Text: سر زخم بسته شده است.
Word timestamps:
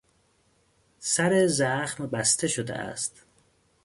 سر 0.99 1.47
زخم 1.47 2.07
بسته 2.07 2.47
شده 2.47 2.75
است. 2.75 3.25